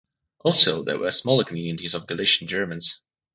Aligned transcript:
Also, 0.39 0.83
there 0.83 0.97
were 0.97 1.11
smaller 1.11 1.43
communities 1.43 1.93
of 1.93 2.07
Galician 2.07 2.47
Germans. 2.47 3.01